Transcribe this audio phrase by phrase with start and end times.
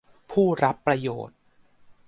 [0.31, 1.37] ผู้รับประโยชน์